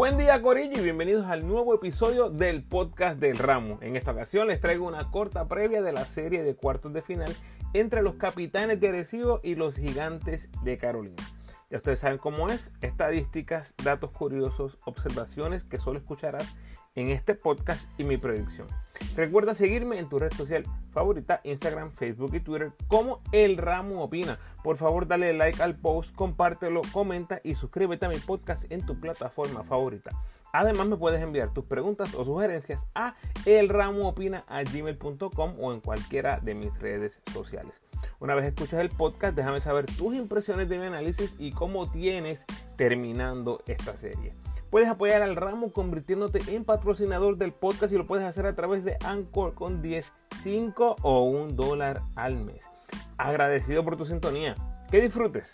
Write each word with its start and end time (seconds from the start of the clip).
Buen 0.00 0.16
día 0.16 0.40
Corillo 0.40 0.78
y 0.78 0.82
bienvenidos 0.82 1.26
al 1.26 1.46
nuevo 1.46 1.74
episodio 1.74 2.30
del 2.30 2.62
podcast 2.62 3.20
del 3.20 3.36
ramo. 3.36 3.78
En 3.82 3.96
esta 3.96 4.12
ocasión 4.12 4.48
les 4.48 4.58
traigo 4.58 4.88
una 4.88 5.10
corta 5.10 5.46
previa 5.46 5.82
de 5.82 5.92
la 5.92 6.06
serie 6.06 6.42
de 6.42 6.56
cuartos 6.56 6.94
de 6.94 7.02
final 7.02 7.36
entre 7.74 8.00
los 8.00 8.14
capitanes 8.14 8.80
de 8.80 8.88
Arecibo 8.88 9.40
y 9.42 9.56
los 9.56 9.76
gigantes 9.76 10.48
de 10.64 10.78
Carolina. 10.78 11.22
Ya 11.68 11.76
ustedes 11.76 11.98
saben 11.98 12.16
cómo 12.16 12.48
es, 12.48 12.72
estadísticas, 12.80 13.74
datos 13.84 14.10
curiosos, 14.12 14.78
observaciones 14.86 15.64
que 15.64 15.76
solo 15.76 15.98
escucharás 15.98 16.56
en 16.94 17.10
este 17.10 17.34
podcast 17.34 17.90
y 17.98 18.04
mi 18.04 18.16
predicción. 18.16 18.68
Recuerda 19.16 19.54
seguirme 19.54 19.98
en 19.98 20.08
tu 20.08 20.18
red 20.18 20.32
social 20.32 20.64
favorita, 20.92 21.40
Instagram, 21.44 21.92
Facebook 21.92 22.34
y 22.34 22.40
Twitter 22.40 22.72
como 22.88 23.22
El 23.32 23.56
Ramo 23.56 24.02
Opina. 24.02 24.38
Por 24.62 24.76
favor, 24.76 25.06
dale 25.06 25.32
like 25.32 25.62
al 25.62 25.76
post, 25.76 26.14
compártelo, 26.14 26.82
comenta 26.92 27.40
y 27.44 27.54
suscríbete 27.54 28.06
a 28.06 28.08
mi 28.08 28.18
podcast 28.18 28.70
en 28.70 28.84
tu 28.84 28.98
plataforma 29.00 29.62
favorita. 29.62 30.10
Además, 30.52 30.88
me 30.88 30.96
puedes 30.96 31.22
enviar 31.22 31.54
tus 31.54 31.64
preguntas 31.64 32.12
o 32.14 32.24
sugerencias 32.24 32.88
a 32.94 33.14
elramoopina.gmail.com 33.46 35.54
o 35.60 35.72
en 35.72 35.80
cualquiera 35.80 36.40
de 36.40 36.54
mis 36.54 36.76
redes 36.80 37.20
sociales. 37.32 37.80
Una 38.18 38.34
vez 38.34 38.46
escuchas 38.46 38.80
el 38.80 38.90
podcast, 38.90 39.36
déjame 39.36 39.60
saber 39.60 39.86
tus 39.86 40.12
impresiones 40.14 40.68
de 40.68 40.78
mi 40.78 40.86
análisis 40.86 41.36
y 41.38 41.52
cómo 41.52 41.88
tienes 41.88 42.46
terminando 42.76 43.62
esta 43.66 43.96
serie. 43.96 44.32
Puedes 44.70 44.88
apoyar 44.88 45.22
al 45.22 45.34
ramo 45.34 45.72
convirtiéndote 45.72 46.40
en 46.54 46.64
patrocinador 46.64 47.36
del 47.36 47.52
podcast 47.52 47.92
y 47.92 47.96
lo 47.98 48.06
puedes 48.06 48.24
hacer 48.24 48.46
a 48.46 48.54
través 48.54 48.84
de 48.84 48.98
Anchor 49.04 49.52
con 49.52 49.82
10, 49.82 50.12
5 50.42 50.96
o 51.02 51.24
1 51.24 51.54
dólar 51.54 52.02
al 52.14 52.36
mes. 52.36 52.70
Agradecido 53.18 53.84
por 53.84 53.96
tu 53.96 54.04
sintonía. 54.04 54.54
Que 54.88 55.00
disfrutes. 55.00 55.50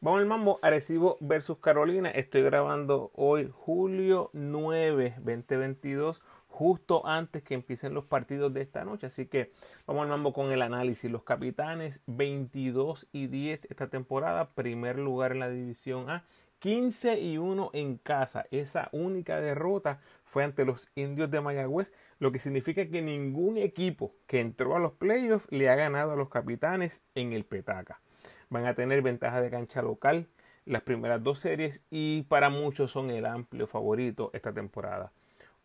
Vamos 0.00 0.20
al 0.20 0.26
mambo, 0.26 0.58
Arecibo 0.62 1.18
versus 1.20 1.58
Carolina. 1.58 2.08
Estoy 2.08 2.40
grabando 2.40 3.10
hoy 3.14 3.52
julio 3.52 4.30
9, 4.32 5.16
2022 5.18 6.22
justo 6.56 7.06
antes 7.06 7.42
que 7.42 7.52
empiecen 7.52 7.92
los 7.92 8.06
partidos 8.06 8.54
de 8.54 8.62
esta 8.62 8.82
noche. 8.82 9.08
Así 9.08 9.26
que 9.26 9.52
vamos 9.86 10.04
al 10.04 10.08
mambo 10.08 10.32
con 10.32 10.52
el 10.52 10.62
análisis. 10.62 11.10
Los 11.10 11.22
capitanes 11.22 12.00
22 12.06 13.08
y 13.12 13.26
10 13.26 13.66
esta 13.66 13.88
temporada, 13.88 14.48
primer 14.48 14.98
lugar 14.98 15.32
en 15.32 15.40
la 15.40 15.50
división 15.50 16.08
A, 16.08 16.24
15 16.60 17.20
y 17.20 17.36
1 17.36 17.72
en 17.74 17.98
casa. 17.98 18.46
Esa 18.50 18.88
única 18.92 19.38
derrota 19.38 20.00
fue 20.24 20.44
ante 20.44 20.64
los 20.64 20.88
indios 20.94 21.30
de 21.30 21.42
Mayagüez, 21.42 21.92
lo 22.20 22.32
que 22.32 22.38
significa 22.38 22.88
que 22.88 23.02
ningún 23.02 23.58
equipo 23.58 24.14
que 24.26 24.40
entró 24.40 24.76
a 24.76 24.80
los 24.80 24.92
playoffs 24.92 25.46
le 25.50 25.68
ha 25.68 25.74
ganado 25.74 26.12
a 26.12 26.16
los 26.16 26.30
capitanes 26.30 27.02
en 27.14 27.34
el 27.34 27.44
petaca. 27.44 28.00
Van 28.48 28.64
a 28.64 28.72
tener 28.72 29.02
ventaja 29.02 29.42
de 29.42 29.50
cancha 29.50 29.82
local 29.82 30.26
las 30.64 30.80
primeras 30.80 31.22
dos 31.22 31.38
series 31.38 31.82
y 31.90 32.22
para 32.22 32.48
muchos 32.48 32.92
son 32.92 33.10
el 33.10 33.26
amplio 33.26 33.66
favorito 33.66 34.30
esta 34.32 34.54
temporada. 34.54 35.12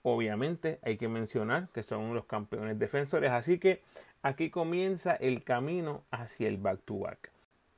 Obviamente 0.03 0.79
hay 0.81 0.97
que 0.97 1.07
mencionar 1.07 1.69
que 1.69 1.83
son 1.83 2.13
los 2.13 2.25
campeones 2.25 2.79
defensores, 2.79 3.31
así 3.31 3.59
que 3.59 3.81
aquí 4.23 4.49
comienza 4.49 5.15
el 5.15 5.43
camino 5.43 6.03
hacia 6.11 6.47
el 6.47 6.57
back-to-back. 6.57 7.31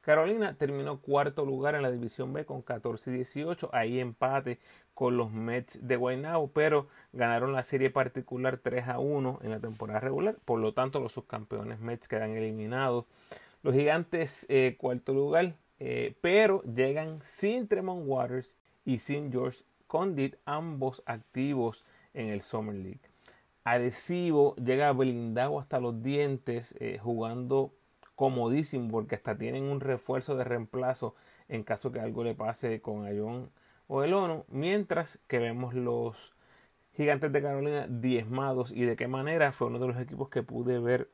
Carolina 0.04 0.54
terminó 0.56 1.00
cuarto 1.00 1.46
lugar 1.46 1.76
en 1.76 1.82
la 1.82 1.92
división 1.92 2.34
B 2.34 2.46
con 2.46 2.62
14 2.62 3.10
y 3.10 3.14
18, 3.14 3.70
ahí 3.72 4.00
empate 4.00 4.60
con 4.94 5.16
los 5.16 5.32
Mets 5.32 5.86
de 5.86 5.96
Guaynabo, 5.96 6.50
pero 6.52 6.88
ganaron 7.14 7.54
la 7.54 7.64
serie 7.64 7.90
particular 7.90 8.60
3 8.62 8.90
a 8.90 9.00
1 9.00 9.40
en 9.44 9.50
la 9.50 9.60
temporada 9.60 10.02
regular, 10.02 10.36
por 10.44 10.60
lo 10.60 10.74
tanto 10.74 11.00
los 11.00 11.14
subcampeones 11.14 11.80
Mets 11.80 12.10
quedan 12.10 12.36
eliminados. 12.36 13.06
Los 13.64 13.76
gigantes 13.76 14.46
eh, 14.50 14.76
cuarto 14.78 15.14
lugar, 15.14 15.56
eh, 15.80 16.16
pero 16.20 16.64
llegan 16.64 17.22
sin 17.24 17.70
Tremont 17.70 18.04
Waters 18.06 18.58
y 18.84 19.00
sin 19.00 19.32
George 19.32 19.64
Condit, 19.88 20.36
ambos 20.44 21.02
activos 21.06 21.86
en 22.14 22.30
el 22.30 22.42
Summer 22.42 22.76
League. 22.76 23.02
Adhesivo 23.64 24.56
llega 24.58 24.92
blindado 24.92 25.60
hasta 25.60 25.80
los 25.80 26.04
dientes, 26.04 26.76
eh, 26.80 27.00
jugando 27.02 27.74
comodísimo 28.16 28.90
porque 28.92 29.16
hasta 29.16 29.38
tienen 29.38 29.64
un 29.64 29.80
refuerzo 29.80 30.36
de 30.36 30.44
reemplazo 30.44 31.16
en 31.50 31.64
caso 31.64 31.92
que 31.92 32.00
algo 32.00 32.24
le 32.24 32.36
pase 32.36 32.82
con 32.82 33.06
Ayón 33.06 33.50
o 33.88 34.04
el 34.04 34.14
ONU, 34.14 34.46
mientras 34.50 35.20
que 35.28 35.40
vemos 35.40 35.74
los 35.74 36.34
gigantes 36.96 37.32
de 37.32 37.42
Carolina 37.42 37.88
diezmados 37.88 38.72
y 38.72 38.84
de 38.84 38.96
qué 38.96 39.08
manera 39.08 39.52
fue 39.52 39.68
uno 39.68 39.80
de 39.80 39.88
los 39.88 40.00
equipos 40.00 40.30
que 40.30 40.44
pude 40.44 40.80
ver 40.80 41.10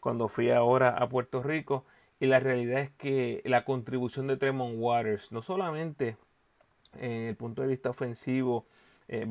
cuando 0.00 0.28
fui 0.28 0.50
ahora 0.50 0.90
a 0.90 1.08
Puerto 1.08 1.42
Rico 1.42 1.84
y 2.20 2.26
la 2.26 2.40
realidad 2.40 2.80
es 2.80 2.90
que 2.90 3.42
la 3.44 3.64
contribución 3.64 4.26
de 4.26 4.36
Tremont 4.36 4.76
Waters 4.78 5.32
no 5.32 5.42
solamente 5.42 6.16
en 6.98 7.22
el 7.22 7.36
punto 7.36 7.62
de 7.62 7.68
vista 7.68 7.90
ofensivo 7.90 8.66
eh, 9.08 9.26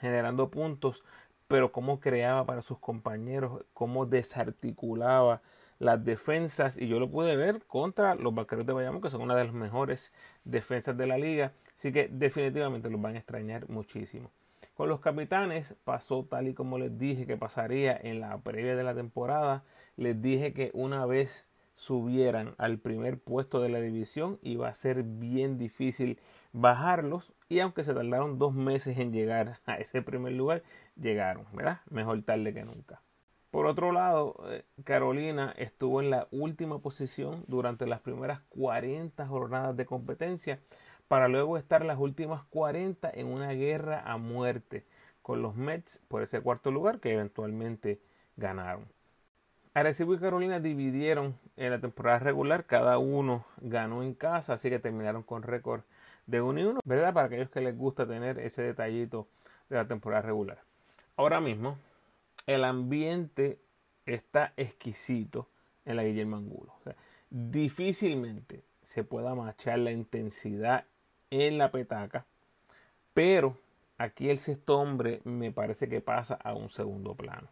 generando 0.00 0.50
puntos, 0.50 1.02
pero 1.48 1.72
cómo 1.72 2.00
creaba 2.00 2.46
para 2.46 2.62
sus 2.62 2.78
compañeros, 2.78 3.64
cómo 3.74 4.06
desarticulaba 4.06 5.42
las 5.78 6.04
defensas 6.04 6.78
y 6.78 6.86
yo 6.86 7.00
lo 7.00 7.10
pude 7.10 7.34
ver 7.34 7.60
contra 7.66 8.14
los 8.14 8.34
Vaqueros 8.34 8.64
de 8.64 8.72
Bayamón 8.72 9.02
que 9.02 9.10
son 9.10 9.20
una 9.20 9.34
de 9.34 9.44
las 9.44 9.52
mejores 9.52 10.12
defensas 10.44 10.96
de 10.96 11.08
la 11.08 11.18
liga 11.18 11.52
así 11.76 11.92
que 11.92 12.08
definitivamente 12.08 12.88
los 12.88 13.02
van 13.02 13.16
a 13.16 13.18
extrañar 13.18 13.68
muchísimo. 13.68 14.30
Con 14.74 14.88
los 14.88 15.00
capitanes 15.00 15.74
pasó 15.82 16.24
tal 16.24 16.46
y 16.46 16.54
como 16.54 16.78
les 16.78 16.96
dije 16.96 17.26
que 17.26 17.36
pasaría 17.36 17.98
en 18.00 18.20
la 18.20 18.38
previa 18.38 18.76
de 18.76 18.84
la 18.84 18.94
temporada 18.94 19.64
les 19.96 20.22
dije 20.22 20.52
que 20.52 20.70
una 20.74 21.04
vez 21.04 21.48
subieran 21.74 22.54
al 22.58 22.78
primer 22.78 23.18
puesto 23.18 23.60
de 23.60 23.68
la 23.68 23.80
división 23.80 24.38
iba 24.42 24.68
a 24.68 24.74
ser 24.74 25.02
bien 25.02 25.58
difícil 25.58 26.18
bajarlos 26.52 27.32
y 27.48 27.60
aunque 27.60 27.84
se 27.84 27.94
tardaron 27.94 28.38
dos 28.38 28.54
meses 28.54 28.98
en 28.98 29.12
llegar 29.12 29.60
a 29.66 29.76
ese 29.76 30.02
primer 30.02 30.32
lugar, 30.32 30.62
llegaron, 30.96 31.46
¿verdad? 31.52 31.80
Mejor 31.90 32.22
tarde 32.22 32.54
que 32.54 32.64
nunca. 32.64 33.00
Por 33.50 33.66
otro 33.66 33.92
lado, 33.92 34.36
eh, 34.46 34.64
Carolina 34.84 35.54
estuvo 35.58 36.00
en 36.00 36.08
la 36.08 36.26
última 36.30 36.78
posición 36.78 37.44
durante 37.48 37.86
las 37.86 38.00
primeras 38.00 38.40
40 38.48 39.26
jornadas 39.26 39.76
de 39.76 39.84
competencia 39.84 40.60
para 41.06 41.28
luego 41.28 41.58
estar 41.58 41.84
las 41.84 41.98
últimas 41.98 42.44
40 42.44 43.10
en 43.12 43.26
una 43.26 43.50
guerra 43.52 44.00
a 44.10 44.16
muerte 44.16 44.86
con 45.20 45.42
los 45.42 45.54
Mets 45.54 46.02
por 46.08 46.22
ese 46.22 46.40
cuarto 46.40 46.70
lugar 46.70 47.00
que 47.00 47.12
eventualmente 47.12 48.00
ganaron. 48.36 48.86
Arecibo 49.74 50.12
y 50.12 50.18
Carolina 50.18 50.60
dividieron 50.60 51.38
en 51.56 51.70
la 51.70 51.80
temporada 51.80 52.18
regular, 52.18 52.66
cada 52.66 52.98
uno 52.98 53.46
ganó 53.56 54.02
en 54.02 54.12
casa, 54.12 54.52
así 54.52 54.68
que 54.68 54.78
terminaron 54.78 55.22
con 55.22 55.42
récord 55.42 55.80
de 56.26 56.42
1 56.42 56.60
y 56.60 56.64
1, 56.64 56.80
¿verdad? 56.84 57.14
Para 57.14 57.26
aquellos 57.26 57.48
que 57.48 57.62
les 57.62 57.76
gusta 57.76 58.06
tener 58.06 58.38
ese 58.38 58.60
detallito 58.60 59.26
de 59.70 59.76
la 59.76 59.86
temporada 59.86 60.20
regular. 60.20 60.58
Ahora 61.16 61.40
mismo, 61.40 61.78
el 62.46 62.64
ambiente 62.64 63.58
está 64.04 64.52
exquisito 64.58 65.48
en 65.86 65.96
la 65.96 66.04
Guillermo 66.04 66.36
Angulo. 66.36 66.74
difícilmente 67.30 68.62
se 68.82 69.04
pueda 69.04 69.34
machar 69.34 69.78
la 69.78 69.92
intensidad 69.92 70.84
en 71.30 71.56
la 71.56 71.70
petaca, 71.70 72.26
pero 73.14 73.56
aquí 73.96 74.28
el 74.28 74.38
sexto 74.38 74.78
hombre 74.78 75.22
me 75.24 75.50
parece 75.50 75.88
que 75.88 76.02
pasa 76.02 76.34
a 76.34 76.52
un 76.52 76.68
segundo 76.68 77.14
plano 77.14 77.48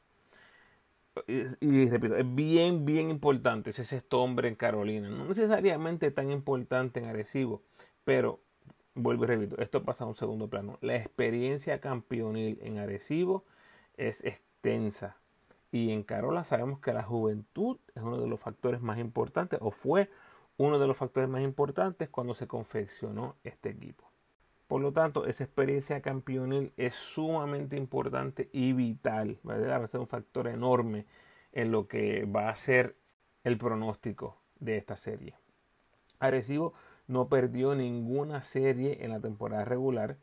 y, 1.26 1.88
repito, 1.88 2.16
es 2.16 2.34
bien, 2.34 2.84
bien 2.84 3.10
importante 3.10 3.70
ese 3.70 3.84
sexto 3.84 4.22
hombre 4.22 4.48
en 4.48 4.54
Carolina. 4.54 5.08
No 5.08 5.25
necesariamente 5.26 6.10
tan 6.10 6.31
importante 6.31 7.00
en 7.00 7.06
Arecibo, 7.06 7.62
pero 8.04 8.41
vuelvo 8.94 9.25
y 9.25 9.26
repito, 9.28 9.58
esto 9.58 9.82
pasa 9.84 10.04
a 10.04 10.06
un 10.06 10.14
segundo 10.14 10.48
plano. 10.48 10.78
La 10.81 10.97
experiencia 10.97 11.81
campeonil 11.81 12.58
en 12.62 12.78
Arecibo 12.78 13.44
es 13.97 14.25
extensa. 14.25 15.16
Y 15.72 15.92
en 15.92 16.03
Carola 16.03 16.42
sabemos 16.42 16.81
que 16.81 16.92
la 16.92 17.05
juventud 17.05 17.78
es 17.94 18.02
uno 18.02 18.20
de 18.20 18.26
los 18.26 18.40
factores 18.40 18.81
más 18.81 18.99
importantes, 18.99 19.61
o 19.62 19.70
fue 19.70 20.11
uno 20.56 20.78
de 20.78 20.87
los 20.87 20.96
factores 20.96 21.28
más 21.28 21.43
importantes 21.43 22.08
cuando 22.08 22.34
se 22.34 22.49
confeccionó 22.49 23.37
este 23.44 23.70
equipo. 23.70 24.10
Por 24.70 24.82
lo 24.82 24.93
tanto, 24.93 25.26
esa 25.26 25.43
experiencia 25.43 26.00
campeonil 26.00 26.72
es 26.76 26.94
sumamente 26.94 27.76
importante 27.76 28.49
y 28.52 28.72
vital. 28.72 29.37
Va 29.44 29.55
a 29.55 29.87
ser 29.88 29.99
un 29.99 30.06
factor 30.06 30.46
enorme 30.46 31.06
en 31.50 31.72
lo 31.72 31.88
que 31.88 32.25
va 32.25 32.50
a 32.50 32.55
ser 32.55 32.94
el 33.43 33.58
pronóstico 33.58 34.37
de 34.61 34.76
esta 34.76 34.94
serie. 34.94 35.34
Arecibo 36.20 36.72
no 37.08 37.28
perdió 37.28 37.75
ninguna 37.75 38.43
serie 38.43 39.05
en 39.05 39.11
la 39.11 39.19
temporada 39.19 39.64
regular 39.64 40.19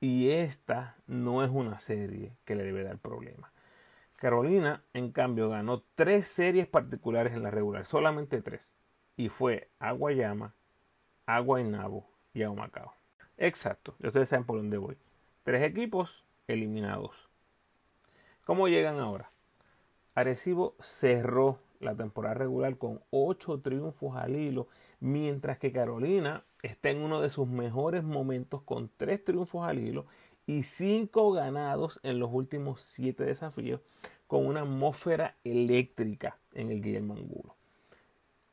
y 0.00 0.30
esta 0.30 0.96
no 1.06 1.44
es 1.44 1.50
una 1.50 1.78
serie 1.78 2.32
que 2.44 2.56
le 2.56 2.64
debe 2.64 2.82
dar 2.82 2.98
problema. 2.98 3.52
Carolina, 4.16 4.82
en 4.92 5.12
cambio, 5.12 5.50
ganó 5.50 5.84
tres 5.94 6.26
series 6.26 6.66
particulares 6.66 7.32
en 7.32 7.44
la 7.44 7.52
regular, 7.52 7.84
solamente 7.84 8.42
tres, 8.42 8.74
y 9.16 9.28
fue 9.28 9.70
a 9.78 9.92
Guayama, 9.92 10.52
a 11.26 11.38
Guaynabo 11.38 12.10
y 12.32 12.42
a. 12.42 12.50
Exacto, 13.36 13.94
ustedes 14.02 14.28
saben 14.28 14.44
por 14.44 14.56
dónde 14.56 14.78
voy. 14.78 14.96
Tres 15.42 15.62
equipos 15.62 16.24
eliminados. 16.46 17.28
¿Cómo 18.44 18.68
llegan 18.68 18.98
ahora? 18.98 19.30
Arecibo 20.14 20.74
cerró 20.80 21.58
la 21.80 21.94
temporada 21.94 22.34
regular 22.34 22.78
con 22.78 23.00
ocho 23.10 23.60
triunfos 23.60 24.16
al 24.16 24.36
hilo, 24.36 24.68
mientras 25.00 25.58
que 25.58 25.72
Carolina 25.72 26.44
está 26.62 26.90
en 26.90 27.02
uno 27.02 27.20
de 27.20 27.30
sus 27.30 27.48
mejores 27.48 28.04
momentos 28.04 28.62
con 28.62 28.90
tres 28.96 29.24
triunfos 29.24 29.66
al 29.66 29.78
hilo 29.78 30.06
y 30.46 30.62
cinco 30.62 31.32
ganados 31.32 32.00
en 32.02 32.18
los 32.18 32.30
últimos 32.32 32.82
siete 32.82 33.24
desafíos 33.24 33.80
con 34.26 34.46
una 34.46 34.60
atmósfera 34.60 35.36
eléctrica 35.44 36.38
en 36.54 36.70
el 36.70 36.80
Guillermo 36.80 37.14
Angulo. 37.14 37.56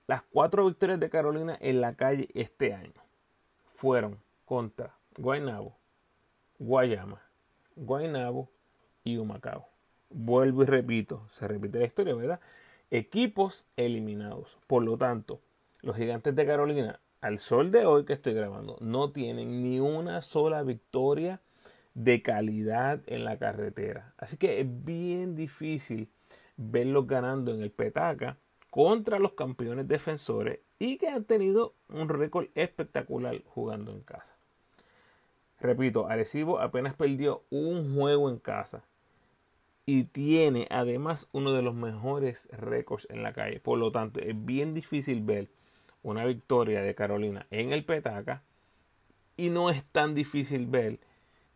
Las 0.08 0.24
cuatro 0.24 0.66
victorias 0.66 1.00
de 1.00 1.10
Carolina 1.10 1.58
en 1.62 1.80
la 1.80 1.96
calle 1.96 2.28
este 2.34 2.74
año 2.74 3.02
fueron 3.74 4.20
contra 4.52 4.94
Guaynabo, 5.18 5.78
Guayama, 6.60 7.22
Guaynabo 7.78 8.50
y 9.02 9.16
Humacao. 9.16 9.70
Vuelvo 10.10 10.64
y 10.64 10.66
repito, 10.66 11.26
se 11.30 11.48
repite 11.48 11.80
la 11.80 11.86
historia, 11.86 12.16
¿verdad? 12.16 12.42
Equipos 12.90 13.64
eliminados. 13.78 14.58
Por 14.68 14.84
lo 14.84 14.98
tanto, 14.98 15.40
los 15.82 15.96
gigantes 15.96 16.36
de 16.36 16.46
Carolina, 16.46 17.00
al 17.22 17.40
sol 17.40 17.72
de 17.72 17.86
hoy 17.86 18.04
que 18.04 18.12
estoy 18.12 18.34
grabando, 18.34 18.76
no 18.82 19.14
tienen 19.14 19.64
ni 19.64 19.80
una 19.80 20.22
sola 20.22 20.64
victoria 20.64 21.40
de 21.94 22.22
calidad 22.22 23.00
en 23.08 23.24
la 23.24 23.40
carretera. 23.40 24.14
Así 24.18 24.36
que 24.36 24.60
es 24.60 24.68
bien 24.84 25.38
difícil 25.38 26.10
verlos 26.58 27.08
ganando 27.08 27.54
en 27.54 27.62
el 27.62 27.72
petaca 27.72 28.36
contra 28.70 29.18
los 29.18 29.32
campeones 29.32 29.88
defensores 29.88 30.60
y 30.78 30.98
que 30.98 31.08
han 31.08 31.24
tenido 31.24 31.74
un 31.88 32.10
récord 32.10 32.48
espectacular 32.54 33.42
jugando 33.46 33.94
en 33.94 34.02
casa. 34.02 34.41
Repito, 35.62 36.08
Arecibo 36.08 36.60
apenas 36.60 36.96
perdió 36.96 37.44
un 37.52 37.96
juego 37.96 38.30
en 38.30 38.40
casa 38.40 38.84
y 39.86 40.06
tiene 40.06 40.68
además 40.72 41.30
uno 41.34 41.54
de 41.54 41.62
los 41.62 41.76
mejores 41.76 42.50
récords 42.52 43.08
en 43.12 43.22
la 43.22 43.34
calle. 43.34 43.60
Por 43.60 43.78
lo 43.78 43.92
tanto, 43.92 44.20
es 44.20 44.34
bien 44.44 44.74
difícil 44.74 45.22
ver 45.22 45.50
una 46.02 46.26
victoria 46.26 46.82
de 46.82 46.96
Carolina 46.96 47.46
en 47.52 47.74
el 47.74 47.86
Petaca 47.86 48.42
y 49.38 49.50
no 49.50 49.70
es 49.70 49.86
tan 49.86 50.16
difícil 50.16 50.66
ver 50.66 51.00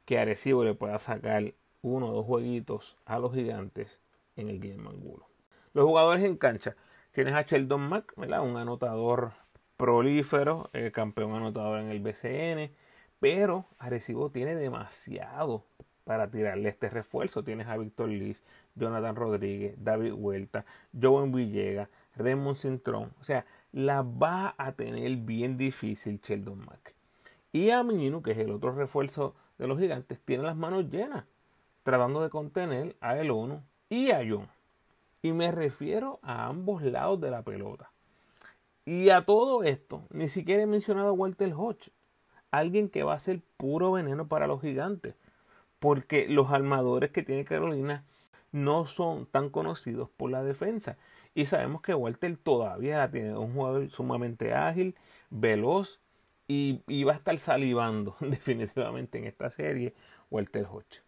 que 0.06 0.20
Arecibo 0.20 0.64
le 0.64 0.76
pueda 0.76 1.00
sacar 1.00 1.56
uno 1.82 2.10
o 2.10 2.14
dos 2.14 2.28
jueguitos 2.28 2.98
a 3.06 3.18
los 3.18 3.34
gigantes 3.34 4.02
en 4.36 4.50
el 4.50 4.62
Guillermo 4.62 4.92
Angulo. 4.92 5.28
Los 5.74 5.86
jugadores 5.86 6.24
en 6.24 6.38
cancha. 6.38 6.76
Tienes 7.12 7.34
a 7.34 7.42
Sheldon 7.42 7.82
Mack, 7.82 8.14
un 8.18 8.58
anotador 8.58 9.32
prolífero, 9.78 10.70
eh, 10.74 10.92
campeón 10.94 11.34
anotador 11.34 11.80
en 11.80 11.90
el 11.90 12.02
BCN, 12.02 12.72
pero 13.20 13.66
Arecibo 13.78 14.30
tiene 14.30 14.56
demasiado 14.56 15.64
para 16.06 16.30
tirarle 16.30 16.70
este 16.70 16.90
refuerzo. 16.90 17.44
Tienes 17.44 17.68
a 17.68 17.78
Víctor 17.78 18.10
Liz, 18.10 18.44
Jonathan 18.76 19.16
Rodríguez, 19.16 19.76
David 19.78 20.14
Huerta, 20.14 20.66
Joven 21.00 21.32
Villega, 21.32 21.90
Raymond 22.16 22.56
Cintrón. 22.56 23.12
O 23.20 23.24
sea, 23.24 23.46
la 23.72 24.04
va 24.04 24.56
a 24.58 24.72
tener 24.72 25.18
bien 25.18 25.58
difícil 25.58 26.22
Sheldon 26.22 26.60
Mack. 26.60 26.94
Y 27.52 27.70
a 27.70 27.86
que 28.24 28.32
es 28.32 28.38
el 28.38 28.52
otro 28.52 28.74
refuerzo 28.74 29.34
de 29.58 29.68
los 29.68 29.80
gigantes, 29.80 30.20
tiene 30.24 30.44
las 30.44 30.58
manos 30.58 30.90
llenas, 30.90 31.26
tratando 31.84 32.22
de 32.22 32.30
contener 32.30 32.96
a 33.00 33.18
El 33.18 33.32
Ono 33.32 33.64
y 33.90 34.12
a 34.12 34.20
John. 34.28 34.50
Y 35.22 35.32
me 35.32 35.52
refiero 35.52 36.20
a 36.22 36.48
ambos 36.48 36.84
lados 36.84 37.20
de 37.22 37.32
la 37.32 37.44
pelota. 37.44 37.92
Y 38.84 39.10
a 39.10 39.26
todo 39.26 39.64
esto, 39.64 40.04
ni 40.12 40.28
siquiera 40.28 40.64
he 40.64 40.68
mencionado 40.68 41.08
a 41.08 41.14
Walter 41.14 41.54
Hodge, 41.56 41.92
alguien 42.58 42.90
que 42.90 43.04
va 43.04 43.14
a 43.14 43.20
ser 43.20 43.42
puro 43.58 43.92
veneno 43.92 44.28
para 44.28 44.48
los 44.48 44.62
gigantes, 44.62 45.16
porque 45.80 46.28
los 46.28 46.52
armadores 46.52 47.12
que 47.12 47.24
tiene 47.24 47.46
Carolina 47.46 48.04
no 48.52 48.86
son 48.86 49.26
tan 49.26 49.50
conocidos 49.50 50.10
por 50.10 50.32
la 50.32 50.44
defensa. 50.44 50.98
Y 51.34 51.46
sabemos 51.46 51.82
que 51.82 51.94
Walter 51.94 52.38
todavía 52.38 52.98
la 52.98 53.12
tiene, 53.12 53.38
un 53.38 53.54
jugador 53.54 53.90
sumamente 53.90 54.54
ágil, 54.54 54.96
veloz 55.30 56.00
y, 56.48 57.04
va 57.04 57.14
a 57.14 57.16
estar 57.16 57.38
salivando 57.38 58.16
definitivamente 58.22 59.18
en 59.18 59.26
esta 59.26 59.50
serie 59.50 59.94
Walter 60.32 60.66
Hodge. 60.72 61.02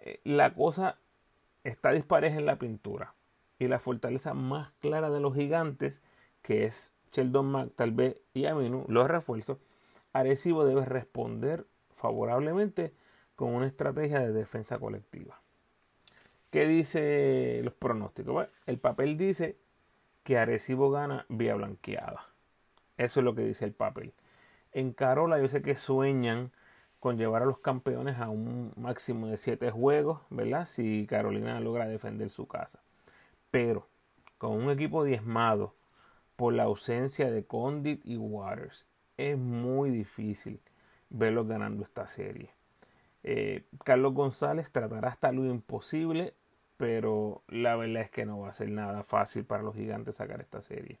Eh, 0.00 0.20
la 0.24 0.54
cosa 0.54 0.96
está 1.64 1.92
dispareja 1.92 2.38
en 2.38 2.46
la 2.46 2.56
pintura 2.56 3.14
y 3.58 3.68
la 3.68 3.78
fortaleza 3.78 4.34
más 4.34 4.70
clara 4.80 5.10
de 5.10 5.20
los 5.20 5.34
gigantes, 5.34 6.02
que 6.42 6.64
es 6.64 6.94
Sheldon 7.12 7.46
Mack, 7.46 7.70
tal 7.76 7.92
vez 7.92 8.16
y 8.32 8.46
Aminu, 8.46 8.84
los 8.88 9.08
refuerzos, 9.08 9.58
Arecibo 10.14 10.64
debe 10.64 10.84
responder 10.84 11.66
favorablemente 11.92 12.94
con 13.34 13.52
una 13.52 13.66
estrategia 13.66 14.20
de 14.20 14.32
defensa 14.32 14.78
colectiva. 14.78 15.40
¿Qué 16.50 16.66
dice 16.68 17.60
los 17.64 17.74
pronósticos? 17.74 18.46
el 18.66 18.78
papel 18.78 19.18
dice 19.18 19.58
que 20.22 20.38
Arecibo 20.38 20.90
gana 20.90 21.26
vía 21.28 21.56
blanqueada. 21.56 22.28
Eso 22.96 23.20
es 23.20 23.24
lo 23.24 23.34
que 23.34 23.42
dice 23.42 23.64
el 23.64 23.72
papel. 23.72 24.14
En 24.72 24.92
Carola 24.92 25.40
yo 25.40 25.48
sé 25.48 25.62
que 25.62 25.74
sueñan 25.74 26.52
con 27.00 27.18
llevar 27.18 27.42
a 27.42 27.46
los 27.46 27.58
campeones 27.58 28.18
a 28.18 28.28
un 28.28 28.72
máximo 28.76 29.26
de 29.26 29.36
7 29.36 29.72
juegos, 29.72 30.20
¿verdad? 30.30 30.64
Si 30.66 31.06
Carolina 31.08 31.58
logra 31.58 31.86
defender 31.88 32.30
su 32.30 32.46
casa. 32.46 32.80
Pero 33.50 33.88
con 34.38 34.52
un 34.52 34.70
equipo 34.70 35.02
diezmado 35.02 35.74
por 36.36 36.52
la 36.52 36.62
ausencia 36.62 37.32
de 37.32 37.44
Condit 37.44 38.00
y 38.06 38.16
Waters, 38.16 38.86
es 39.16 39.38
muy 39.38 39.90
difícil 39.90 40.60
verlos 41.10 41.46
ganando 41.46 41.82
esta 41.82 42.06
serie. 42.06 42.50
Eh, 43.22 43.64
Carlos 43.84 44.12
González 44.12 44.70
tratará 44.70 45.08
hasta 45.08 45.32
lo 45.32 45.44
imposible, 45.44 46.34
pero 46.76 47.42
la 47.48 47.76
verdad 47.76 48.02
es 48.02 48.10
que 48.10 48.26
no 48.26 48.40
va 48.40 48.50
a 48.50 48.52
ser 48.52 48.70
nada 48.70 49.02
fácil 49.02 49.44
para 49.44 49.62
los 49.62 49.74
gigantes 49.74 50.16
sacar 50.16 50.40
esta 50.40 50.60
serie. 50.60 50.98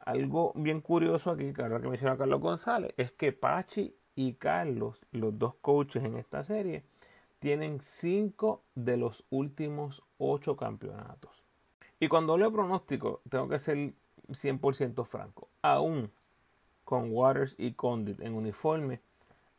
Algo 0.00 0.52
bien 0.54 0.80
curioso 0.80 1.30
aquí, 1.30 1.52
claro 1.52 1.80
que 1.80 1.88
menciona 1.88 2.16
Carlos 2.16 2.40
González, 2.40 2.92
es 2.96 3.12
que 3.12 3.32
Pachi 3.32 3.94
y 4.14 4.34
Carlos, 4.34 5.06
los 5.12 5.38
dos 5.38 5.54
coaches 5.60 6.04
en 6.04 6.16
esta 6.16 6.44
serie, 6.44 6.84
tienen 7.38 7.80
cinco 7.80 8.62
de 8.74 8.96
los 8.96 9.24
últimos 9.30 10.04
ocho 10.18 10.56
campeonatos. 10.56 11.44
Y 11.98 12.08
cuando 12.08 12.36
leo 12.36 12.52
pronóstico, 12.52 13.20
tengo 13.28 13.48
que 13.48 13.58
ser 13.58 13.94
100% 14.28 15.04
franco. 15.04 15.48
Aún 15.62 16.10
con 16.84 17.12
Waters 17.12 17.54
y 17.58 17.72
Condit 17.72 18.20
en 18.20 18.34
uniforme, 18.34 19.00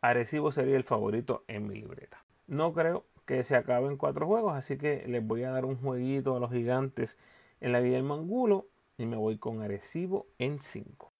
Arecibo 0.01 0.51
sería 0.51 0.75
el 0.75 0.83
favorito 0.83 1.43
en 1.47 1.67
mi 1.67 1.75
libreta. 1.75 2.23
No 2.47 2.73
creo 2.73 3.05
que 3.25 3.43
se 3.43 3.55
acaben 3.55 3.97
cuatro 3.97 4.27
juegos, 4.27 4.55
así 4.55 4.77
que 4.77 5.05
les 5.07 5.25
voy 5.25 5.43
a 5.43 5.51
dar 5.51 5.65
un 5.65 5.77
jueguito 5.77 6.35
a 6.35 6.39
los 6.39 6.51
gigantes 6.51 7.17
en 7.61 7.71
la 7.71 7.79
vida 7.79 7.95
del 7.95 8.03
Mangulo 8.03 8.67
y 8.97 9.05
me 9.05 9.15
voy 9.15 9.37
con 9.37 9.61
Arecibo 9.61 10.27
en 10.37 10.61
5. 10.61 11.11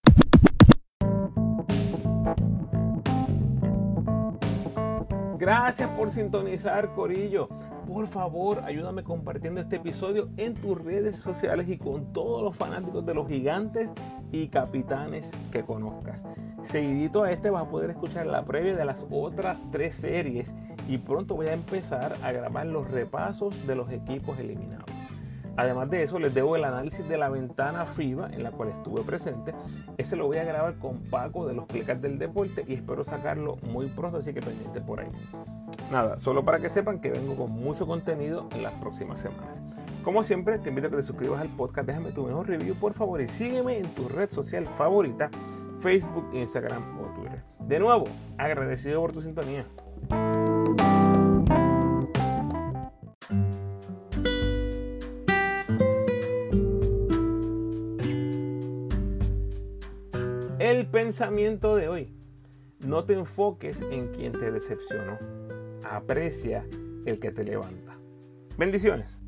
Gracias 5.38 5.89
por 5.89 6.10
sintonizar, 6.10 6.93
Corillo. 6.93 7.50
Por 7.88 8.08
favor, 8.08 8.62
ayúdame 8.63 9.04
compartiendo 9.04 9.60
este 9.60 9.75
episodio 9.75 10.30
en 10.38 10.54
tus 10.54 10.82
redes 10.84 11.20
sociales 11.20 11.68
y 11.68 11.78
con 11.78 12.13
todos 12.13 12.42
los 12.42 12.56
fanáticos 12.56 13.06
de 13.06 13.13
los 13.13 13.28
gigantes 13.28 13.90
y 14.32 14.48
capitanes 14.48 15.32
que 15.52 15.63
conozcas. 15.63 16.24
Seguidito 16.63 17.24
a 17.24 17.32
este 17.32 17.50
vas 17.50 17.63
a 17.63 17.70
poder 17.70 17.90
escuchar 17.90 18.25
la 18.25 18.46
previa 18.46 18.75
de 18.75 18.86
las 18.86 19.06
otras 19.12 19.62
tres 19.72 19.96
series 19.96 20.56
y 20.88 20.98
pronto 20.98 21.36
voy 21.36 21.48
a 21.48 21.54
empezar 21.54 22.16
a 22.24 22.32
grabar 22.32 22.66
los 22.68 22.90
repasos 22.90 23.56
de 23.68 23.75
los 23.75 23.92
equipos 23.92 24.40
eliminados. 24.40 25.02
Además 25.55 25.89
de 25.89 26.03
eso, 26.03 26.19
les 26.19 26.33
debo 26.33 26.55
el 26.55 26.63
análisis 26.63 27.07
de 27.07 27.17
la 27.17 27.29
ventana 27.29 27.86
FIBA 27.86 28.29
en 28.31 28.43
la 28.43 28.51
cual 28.51 28.69
estuve 28.69 29.01
presente. 29.03 29.53
Ese 29.98 30.15
lo 30.15 30.25
voy 30.25 30.38
a 30.38 30.43
grabar 30.43 30.79
con 30.79 31.00
Paco 31.10 31.45
de 31.45 31.53
los 31.53 31.67
Clicas 31.67 32.01
del 32.01 32.17
Deporte 32.17 32.63
y 32.67 32.74
espero 32.74 33.03
sacarlo 33.03 33.57
muy 33.57 33.88
pronto, 33.88 34.17
así 34.17 34.33
que 34.33 34.41
pendiente 34.41 34.81
por 34.81 35.01
ahí. 35.01 35.10
Nada, 35.91 36.17
solo 36.17 36.43
para 36.43 36.60
que 36.60 36.69
sepan 36.69 37.00
que 37.00 37.12
vengo 37.12 37.36
con 37.36 37.51
mucho 37.51 37.86
contenido 37.86 38.48
en 38.51 38.63
las 38.63 38.74
próximas 38.74 39.19
semanas. 39.19 39.62
Como 40.03 40.24
siempre, 40.24 40.57
te 40.57 40.69
invito 40.69 40.88
a 40.88 40.89
que 40.89 40.98
te 40.98 41.03
suscribas 41.03 41.39
al 41.39 41.50
podcast, 41.50 41.88
déjame 41.88 42.12
tu 42.12 42.25
mejor 42.25 42.48
review 42.48 42.75
por 42.75 42.93
favor 42.93 43.22
y 43.22 43.27
sígueme 43.27 43.77
en 43.77 43.93
tu 43.93 44.10
red 44.10 44.29
social 44.29 44.65
favorita, 44.65 45.29
Facebook, 45.79 46.29
Instagram 46.33 47.00
o 47.00 47.05
Twitter. 47.13 47.43
De 47.60 47.79
nuevo, 47.79 48.05
agradecido 48.38 49.01
por 49.01 49.13
tu 49.13 49.22
sintonía. 49.22 49.65
El 60.63 60.86
pensamiento 60.86 61.75
de 61.75 61.89
hoy. 61.89 62.13
No 62.79 63.03
te 63.03 63.15
enfoques 63.15 63.82
en 63.82 64.13
quien 64.13 64.32
te 64.32 64.50
decepcionó. 64.50 65.20
Aprecia 65.84 66.65
el 67.05 67.20
que 67.20 67.32
te 67.32 67.43
levanta. 67.43 67.98
Bendiciones. 68.58 69.20